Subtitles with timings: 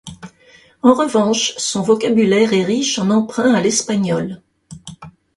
[0.81, 4.41] En revanche, son vocabulaire est riche en emprunts à l'espagnol.